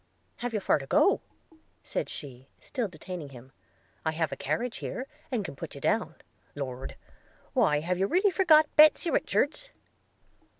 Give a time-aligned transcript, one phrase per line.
[0.37, 1.21] –'Have you far to go?'
[1.83, 3.51] said she, still detaining him–
[4.03, 6.15] 'I have a carriage here, and can put you down–
[6.55, 6.95] Lord!
[7.53, 9.69] Why, have you really forgot Betsy Richards?'